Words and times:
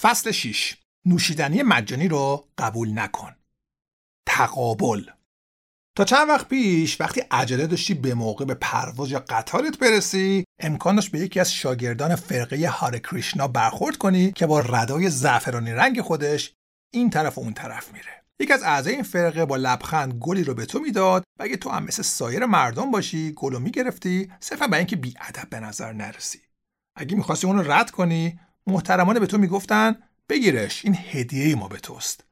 فصل 0.00 0.30
6 0.30 0.76
نوشیدنی 1.06 1.62
مجانی 1.62 2.08
رو 2.08 2.48
قبول 2.58 2.98
نکن. 2.98 3.36
تقابل. 4.28 5.04
تا 5.96 6.04
چند 6.04 6.28
وقت 6.28 6.48
پیش 6.48 7.00
وقتی 7.00 7.20
عجله 7.20 7.66
داشتی 7.66 7.94
به 7.94 8.14
موقع 8.14 8.44
به 8.44 8.54
پرواز 8.54 9.10
یا 9.10 9.24
قطارت 9.28 9.78
برسی 9.78 10.44
امکان 10.60 10.94
داشت 10.94 11.10
به 11.10 11.18
یکی 11.18 11.40
از 11.40 11.52
شاگردان 11.52 12.16
فرقه 12.16 12.68
هار 12.68 12.98
کریشنا 12.98 13.48
برخورد 13.48 13.96
کنی 13.96 14.32
که 14.32 14.46
با 14.46 14.60
ردای 14.60 15.10
زعفرانی 15.10 15.72
رنگ 15.72 16.00
خودش 16.00 16.52
این 16.94 17.10
طرف 17.10 17.38
و 17.38 17.40
اون 17.40 17.52
طرف 17.54 17.92
میره. 17.92 18.24
یکی 18.40 18.52
از 18.52 18.62
اعضای 18.62 18.94
این 18.94 19.02
فرقه 19.02 19.44
با 19.44 19.56
لبخند 19.56 20.14
گلی 20.14 20.44
رو 20.44 20.54
به 20.54 20.66
تو 20.66 20.78
می‌داد 20.78 21.24
و 21.38 21.42
اگه 21.42 21.56
تو 21.56 21.70
هم 21.70 21.84
مثل 21.84 22.02
سایر 22.02 22.46
مردم 22.46 22.90
باشی 22.90 23.32
گل 23.32 23.52
رو 23.52 23.58
می‌گرفتی 23.58 24.32
صرفا 24.40 24.66
برای 24.66 24.78
اینکه 24.78 24.96
بیادب 24.96 25.48
به 25.50 25.60
نظر 25.60 25.92
نرسی. 25.92 26.40
اگه 26.96 27.16
می‌خواستی 27.16 27.46
اون 27.46 27.58
رو 27.58 27.72
رد 27.72 27.90
کنی 27.90 28.40
محترمانه 28.66 29.20
به 29.20 29.26
تو 29.26 29.38
می‌گفتن 29.38 29.96
بگیرش 30.28 30.84
این 30.84 30.98
هدیه 31.10 31.54
ما 31.54 31.68
به 31.68 31.78
توست. 31.78 32.24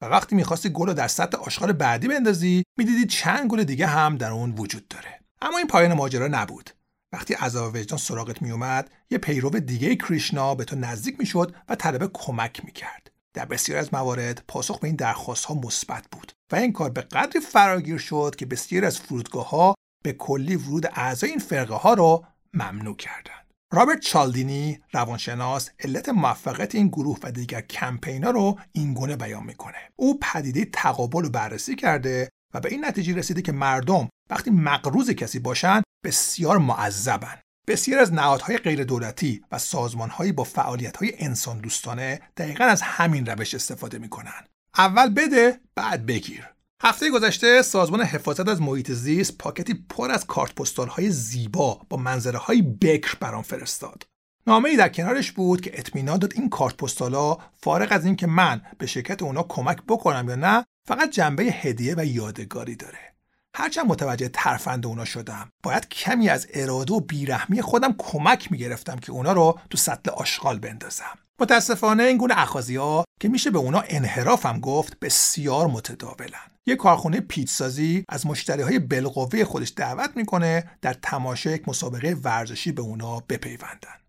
و 0.00 0.06
وقتی 0.06 0.36
می‌خواستی 0.36 0.68
گل 0.68 0.86
رو 0.86 0.94
در 0.94 1.08
سطح 1.08 1.38
آشغال 1.38 1.72
بعدی 1.72 2.08
بندازی 2.08 2.62
می‌دیدی 2.76 3.06
چند 3.06 3.50
گل 3.50 3.64
دیگه 3.64 3.86
هم 3.86 4.16
در 4.16 4.30
اون 4.30 4.50
وجود 4.50 4.88
داره. 4.88 5.20
اما 5.42 5.58
این 5.58 5.66
پایان 5.66 5.92
ماجرا 5.92 6.28
نبود. 6.28 6.70
وقتی 7.12 7.34
عذاب 7.34 7.74
وجدان 7.74 7.98
سراغت 7.98 8.42
میومد 8.42 8.90
یه 9.10 9.18
پیرو 9.18 9.50
دیگه 9.50 9.96
کریشنا 9.96 10.54
به 10.54 10.64
تو 10.64 10.76
نزدیک 10.76 11.18
می‌شد 11.18 11.54
و 11.68 11.74
طلب 11.74 12.10
کمک 12.12 12.64
می‌کرد. 12.64 13.10
در 13.34 13.44
بسیار 13.44 13.78
از 13.78 13.94
موارد 13.94 14.44
پاسخ 14.48 14.78
به 14.78 14.86
این 14.86 14.96
درخواست 14.96 15.44
ها 15.44 15.54
مثبت 15.54 16.04
بود 16.12 16.32
و 16.52 16.56
این 16.56 16.72
کار 16.72 16.90
به 16.90 17.00
قدری 17.00 17.40
فراگیر 17.40 17.98
شد 17.98 18.34
که 18.38 18.46
بسیاری 18.46 18.86
از 18.86 18.98
فرودگاه 18.98 19.50
ها 19.50 19.74
به 20.04 20.12
کلی 20.12 20.56
ورود 20.56 20.86
اعضای 20.94 21.30
این 21.30 21.38
فرقه 21.38 21.74
ها 21.74 21.94
را 21.94 22.22
ممنوع 22.54 22.96
کردند. 22.96 23.49
رابرت 23.72 24.00
چالدینی 24.00 24.80
روانشناس 24.92 25.70
علت 25.78 26.08
موفقیت 26.08 26.74
این 26.74 26.88
گروه 26.88 27.18
و 27.22 27.32
دیگر 27.32 27.60
کمپینا 27.60 28.30
رو 28.30 28.58
این 28.72 28.94
گونه 28.94 29.16
بیان 29.16 29.44
می‌کنه. 29.44 29.78
او 29.96 30.18
پدیده 30.18 30.64
تقابل 30.64 31.22
رو 31.22 31.30
بررسی 31.30 31.76
کرده 31.76 32.28
و 32.54 32.60
به 32.60 32.68
این 32.68 32.84
نتیجه 32.84 33.14
رسیده 33.14 33.42
که 33.42 33.52
مردم 33.52 34.08
وقتی 34.30 34.50
مقروض 34.50 35.10
کسی 35.10 35.38
باشند 35.38 35.82
بسیار 36.04 36.58
معذبن. 36.58 37.40
بسیار 37.68 38.00
از 38.00 38.12
نهادهای 38.12 38.58
غیر 38.58 38.84
دولتی 38.84 39.44
و 39.52 39.58
سازمانهایی 39.58 40.32
با 40.32 40.44
فعالیتهای 40.44 41.12
انسان 41.18 41.58
دوستانه 41.58 42.20
دقیقا 42.36 42.64
از 42.64 42.82
همین 42.82 43.26
روش 43.26 43.54
استفاده 43.54 43.98
می‌کنن. 43.98 44.44
اول 44.78 45.14
بده 45.14 45.60
بعد 45.74 46.06
بگیر. 46.06 46.48
هفته 46.82 47.10
گذشته 47.10 47.62
سازمان 47.62 48.02
حفاظت 48.02 48.48
از 48.48 48.62
محیط 48.62 48.92
زیست 48.92 49.38
پاکتی 49.38 49.74
پر 49.88 50.10
از 50.10 50.26
کارت 50.26 50.54
پستال 50.54 50.88
های 50.88 51.10
زیبا 51.10 51.80
با 51.88 51.96
منظره 51.96 52.38
های 52.38 52.62
بکر 52.62 53.16
برام 53.20 53.42
فرستاد. 53.42 54.06
نامه 54.46 54.68
ای 54.68 54.76
در 54.76 54.88
کنارش 54.88 55.32
بود 55.32 55.60
که 55.60 55.78
اطمینان 55.78 56.18
داد 56.18 56.32
این 56.34 56.48
کارت 56.48 56.76
پستالا 56.76 57.38
فارغ 57.60 57.88
از 57.90 58.04
اینکه 58.04 58.26
من 58.26 58.62
به 58.78 58.86
شرکت 58.86 59.22
اونا 59.22 59.42
کمک 59.42 59.78
بکنم 59.88 60.28
یا 60.28 60.34
نه 60.34 60.64
فقط 60.88 61.10
جنبه 61.10 61.42
هدیه 61.42 61.94
و 61.98 62.04
یادگاری 62.04 62.76
داره. 62.76 63.14
هرچند 63.54 63.86
متوجه 63.86 64.28
ترفند 64.28 64.86
اونا 64.86 65.04
شدم 65.04 65.52
باید 65.62 65.88
کمی 65.88 66.28
از 66.28 66.46
اراده 66.54 66.94
و 66.94 67.00
بیرحمی 67.00 67.62
خودم 67.62 67.94
کمک 67.98 68.52
می‌گرفتم 68.52 68.98
که 68.98 69.12
اونا 69.12 69.32
رو 69.32 69.58
تو 69.70 69.78
سطل 69.78 70.10
آشغال 70.10 70.58
بندازم 70.58 71.18
متاسفانه 71.40 72.02
این 72.02 72.16
گونه 72.16 72.34
اخازی 72.38 72.76
ها 72.76 73.04
که 73.20 73.28
میشه 73.28 73.50
به 73.50 73.58
اونا 73.58 73.84
انحرافم 73.88 74.60
گفت 74.60 74.98
بسیار 75.00 75.66
متداولن. 75.66 76.50
یک 76.66 76.78
کارخونه 76.78 77.20
پیتسازی 77.20 78.04
از 78.08 78.26
مشتری 78.26 78.62
های 78.62 78.78
بالقوه 78.78 79.44
خودش 79.44 79.72
دعوت 79.76 80.10
می‌کنه 80.16 80.70
در 80.82 80.92
تماشای 80.92 81.54
یک 81.54 81.68
مسابقه 81.68 82.16
ورزشی 82.24 82.72
به 82.72 82.82
اونا 82.82 83.20
بپیوندن. 83.20 84.00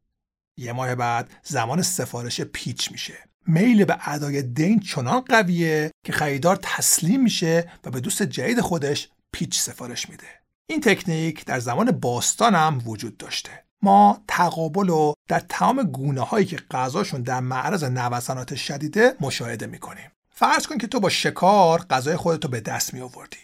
یه 0.57 0.73
ماه 0.73 0.95
بعد 0.95 1.29
زمان 1.43 1.81
سفارش 1.81 2.41
پیچ 2.41 2.91
میشه. 2.91 3.17
میل 3.47 3.85
به 3.85 4.09
ادای 4.09 4.41
دین 4.41 4.79
چنان 4.79 5.21
قویه 5.21 5.91
که 6.05 6.13
خریدار 6.13 6.59
تسلیم 6.61 7.23
میشه 7.23 7.71
و 7.83 7.91
به 7.91 7.99
دوست 7.99 8.23
جدید 8.23 8.61
خودش 8.61 9.09
پیچ 9.31 9.59
سفارش 9.59 10.09
میده. 10.09 10.27
این 10.67 10.81
تکنیک 10.81 11.45
در 11.45 11.59
زمان 11.59 11.91
باستان 11.91 12.55
هم 12.55 12.81
وجود 12.85 13.17
داشته. 13.17 13.63
ما 13.83 14.23
تقابل 14.27 14.87
رو 14.87 15.13
در 15.27 15.39
تمام 15.39 15.83
گونه 15.83 16.21
هایی 16.21 16.45
که 16.45 16.57
غذاشون 16.71 17.21
در 17.21 17.39
معرض 17.39 17.83
نوسانات 17.83 18.55
شدیده 18.55 19.15
مشاهده 19.19 19.67
می‌کنیم. 19.67 20.11
فرض 20.29 20.67
کن 20.67 20.77
که 20.77 20.87
تو 20.87 20.99
با 20.99 21.09
شکار 21.09 21.81
غذای 21.81 22.15
خودتو 22.15 22.47
به 22.47 22.61
دست 22.61 22.93
می 22.93 23.01
آوردی 23.01 23.37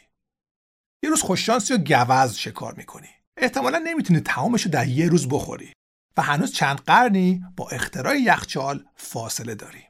یه 1.04 1.10
روز 1.10 1.22
خوششانسی 1.22 1.74
و 1.74 1.78
گوز 1.78 2.36
شکار 2.36 2.74
می‌کنی. 2.74 3.10
احتمالا 3.38 3.78
نمی‌تونی 3.78 4.20
تمامش 4.20 4.62
رو 4.62 4.72
در 4.72 4.88
یه 4.88 5.10
روز 5.10 5.28
بخوری 5.30 5.74
و 6.18 6.22
هنوز 6.22 6.52
چند 6.52 6.78
قرنی 6.78 7.44
با 7.58 7.70
اختراع 7.70 8.18
یخچال 8.18 8.86
فاصله 8.96 9.56
داری. 9.56 9.84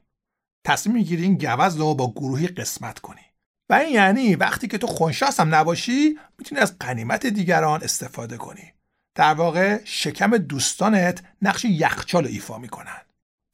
تصمیم 0.66 0.96
می‌گیری 0.96 1.22
این 1.22 1.38
گوز 1.38 1.76
رو 1.76 1.94
با 1.94 2.10
گروهی 2.10 2.46
قسمت 2.46 2.98
کنی. 2.98 3.20
و 3.70 3.74
این 3.74 3.94
یعنی 3.94 4.34
وقتی 4.34 4.68
که 4.68 4.78
تو 4.78 4.86
خونشاس 4.86 5.40
هم 5.40 5.54
نباشی 5.54 6.18
می‌تونی 6.38 6.60
از 6.60 6.78
قنیمت 6.78 7.26
دیگران 7.26 7.82
استفاده 7.82 8.36
کنی. 8.36 8.72
در 9.18 9.34
واقع 9.34 9.80
شکم 9.84 10.36
دوستانت 10.36 11.22
نقش 11.42 11.64
یخچال 11.64 12.24
رو 12.24 12.30
ایفا 12.30 12.58
می‌کنن 12.58 12.98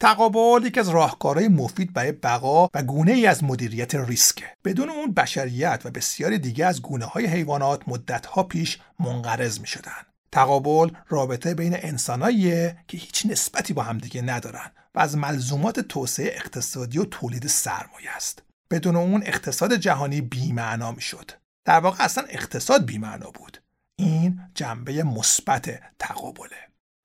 تقابل 0.00 0.66
یکی 0.66 0.80
از 0.80 0.88
راهکارهای 0.88 1.48
مفید 1.48 1.92
برای 1.92 2.12
بقا 2.12 2.69
و 2.75 2.82
گونه 2.82 3.12
ای 3.12 3.26
از 3.26 3.44
مدیریت 3.44 3.94
ریسکه 3.94 4.44
بدون 4.64 4.91
اون 4.91 5.12
بشریت 5.12 5.82
و 5.84 5.91
بسیاری 5.91 6.38
دیگه 6.38 6.66
از 6.66 6.82
گونه 6.82 7.04
های 7.04 7.26
حیوانات 7.26 7.82
مدتها 7.86 8.42
پیش 8.42 8.78
منقرض 9.00 9.60
می 9.60 9.66
شدن. 9.66 10.02
تقابل 10.32 10.91
رابطه 11.08 11.54
بین 11.54 11.76
انساناییه 11.76 12.76
که 12.88 12.96
هیچ 12.96 13.26
نسبتی 13.26 13.72
با 13.72 13.82
همدیگه 13.82 14.22
ندارن 14.22 14.70
و 14.94 15.00
از 15.00 15.16
ملزومات 15.16 15.81
توسعه 15.81 16.32
اقتصادی 16.36 16.98
و 16.98 17.04
تولید 17.04 17.46
سرمایه 17.46 18.10
است. 18.16 18.42
بدون 18.70 18.96
اون 18.96 19.22
اقتصاد 19.26 19.75
جهانی 19.75 20.20
بیمعنا 20.20 20.92
می‌شد. 20.92 21.31
در 21.64 21.81
واقع 21.81 22.04
اصلا 22.04 22.25
اقتصاد 22.28 22.86
بیمعنا 22.86 23.31
بود. 23.31 23.58
این 23.96 24.41
جنبه 24.54 25.03
مثبت 25.03 25.81
تقابله. 25.98 26.56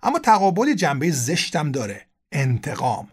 اما 0.04 0.20
تقابل 0.20 0.74
جنبه 0.74 1.12
زشتم 1.12 1.72
داره 1.72 2.08
انتقام. 2.32 3.10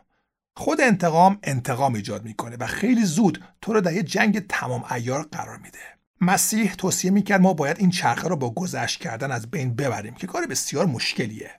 خود 0.57 0.81
انتقام 0.81 1.39
انتقام 1.43 1.95
ایجاد 1.95 2.25
می‌کنه 2.25 2.57
و 2.57 2.67
خیلی 2.67 3.05
زود 3.05 3.45
تو 3.63 3.73
رو 3.73 3.81
در 3.81 3.93
یه 3.93 4.03
جنگ 4.03 4.47
تمام 4.47 4.85
ایار 4.93 5.23
قرار 5.23 5.57
میده. 5.57 5.79
مسیح 6.21 6.75
توصیه 6.75 7.11
می‌کرد 7.11 7.41
ما 7.41 7.55
باید 7.55 7.79
این 7.79 7.91
چرخه 7.91 8.29
رو 8.29 8.37
با 8.37 8.51
گذشت 8.51 9.01
کردن 9.01 9.33
از 9.33 9.51
بین 9.51 9.75
ببریم 9.75 10.15
که 10.15 10.27
کار 10.27 10.47
بسیار 10.47 10.87
مشکلیه. 10.87 11.51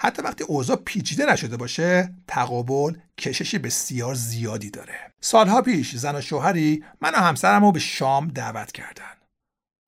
حتی 0.00 0.22
وقتی 0.22 0.44
اوضاع 0.44 0.76
پیچیده 0.76 1.32
نشده 1.32 1.56
باشه 1.56 2.14
تقابل 2.28 2.96
کششی 3.18 3.58
بسیار 3.58 4.14
زیادی 4.14 4.70
داره. 4.70 5.12
سالها 5.20 5.62
پیش 5.62 5.96
زن 5.96 6.16
و 6.16 6.20
شوهری 6.20 6.84
من 7.00 7.14
و 7.14 7.16
همسرم 7.16 7.64
رو 7.64 7.72
به 7.72 7.80
شام 7.80 8.28
دعوت 8.28 8.72
کردن. 8.72 9.14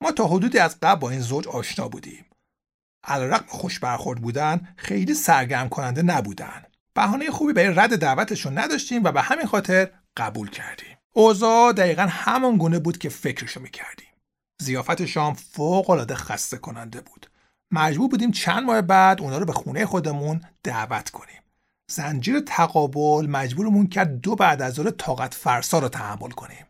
ما 0.03 0.13
تا 0.13 0.27
حدودی 0.27 0.59
از 0.59 0.81
قبل 0.83 1.01
با 1.01 1.11
این 1.11 1.21
زوج 1.21 1.49
آشنا 1.49 1.89
بودیم. 1.89 2.25
علیرغم 3.09 3.45
خوش 3.49 3.79
برخورد 3.79 4.21
بودن 4.21 4.69
خیلی 4.77 5.15
سرگرم 5.15 5.69
کننده 5.69 6.03
نبودن. 6.03 6.63
بهانه 6.95 7.31
خوبی 7.31 7.53
برای 7.53 7.75
رد 7.75 7.97
دعوتشون 7.97 8.59
نداشتیم 8.59 9.05
و 9.05 9.13
به 9.13 9.23
همین 9.23 9.47
خاطر 9.47 9.91
قبول 10.17 10.51
کردیم. 10.51 10.97
اوضاع 11.13 11.73
دقیقا 11.73 12.07
همان 12.11 12.57
گونه 12.57 12.79
بود 12.79 12.99
که 12.99 13.09
فکرشو 13.09 13.61
می‌کردیم. 13.61 14.07
زیافت 14.61 15.05
شام 15.05 15.35
فوق 15.35 15.91
العاده 15.91 16.15
خسته 16.15 16.57
کننده 16.57 17.01
بود. 17.01 17.27
مجبور 17.71 18.09
بودیم 18.09 18.31
چند 18.31 18.63
ماه 18.63 18.81
بعد 18.81 19.21
اونا 19.21 19.39
رو 19.39 19.47
به 19.47 19.53
خونه 19.53 19.87
خودمون 19.87 20.41
دعوت 20.63 21.11
کنیم. 21.11 21.43
زنجیر 21.91 22.41
تقابل 22.41 23.27
مجبورمون 23.27 23.87
کرد 23.87 24.21
دو 24.21 24.37
بعد 24.37 24.63
از 24.63 24.75
ظهر 24.75 24.91
طاقت 24.91 25.35
فرسا 25.35 25.79
رو 25.79 25.89
تحمل 25.89 26.31
کنیم. 26.31 26.67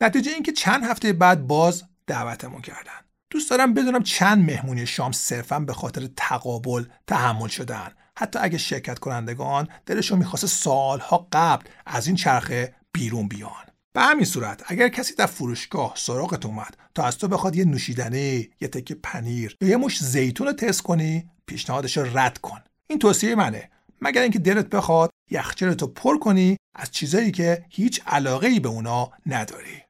نتیجه 0.00 0.32
اینکه 0.32 0.52
چند 0.52 0.84
هفته 0.84 1.12
بعد 1.12 1.46
باز 1.46 1.84
دعوتمون 2.06 2.60
کردن. 2.60 3.00
دوست 3.32 3.50
دارم 3.50 3.74
بدونم 3.74 4.02
چند 4.02 4.50
مهمونی 4.50 4.86
شام 4.86 5.12
صرفا 5.12 5.60
به 5.60 5.72
خاطر 5.72 6.08
تقابل 6.16 6.84
تحمل 7.06 7.48
شدن. 7.48 7.88
حتی 8.16 8.38
اگه 8.38 8.58
شرکت 8.58 8.98
کنندگان 8.98 9.68
دلشون 9.86 10.18
می‌خواست 10.18 10.46
سالها 10.46 11.28
قبل 11.32 11.66
از 11.86 12.06
این 12.06 12.16
چرخه 12.16 12.74
بیرون 12.92 13.28
بیان. 13.28 13.64
به 13.92 14.00
همین 14.00 14.24
صورت 14.24 14.62
اگر 14.66 14.88
کسی 14.88 15.14
در 15.14 15.26
فروشگاه 15.26 15.92
سراغت 15.96 16.46
اومد 16.46 16.76
تا 16.94 17.04
از 17.04 17.18
تو 17.18 17.28
بخواد 17.28 17.56
یه 17.56 17.64
نوشیدنی 17.64 18.50
یه 18.60 18.68
تکه 18.68 18.94
پنیر 18.94 19.56
یا 19.60 19.68
یه 19.68 19.76
مش 19.76 20.04
زیتون 20.04 20.46
رو 20.46 20.52
تست 20.52 20.82
کنی 20.82 21.30
پیشنهادش 21.46 21.96
رو 21.96 22.18
رد 22.18 22.38
کن. 22.38 22.58
این 22.86 22.98
توصیه 22.98 23.34
منه. 23.34 23.70
مگر 24.00 24.22
اینکه 24.22 24.38
دلت 24.38 24.66
بخواد 24.66 25.10
یخچالتو 25.30 25.86
پر 25.86 26.18
کنی 26.18 26.56
از 26.74 26.90
چیزایی 26.90 27.30
که 27.30 27.64
هیچ 27.70 28.02
علاقه 28.06 28.46
ای 28.46 28.60
به 28.60 28.68
اونا 28.68 29.10
نداری. 29.26 29.82